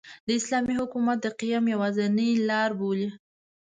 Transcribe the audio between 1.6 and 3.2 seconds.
یوازینۍ لاربولي.